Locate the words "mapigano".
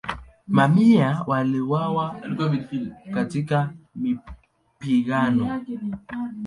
3.95-5.63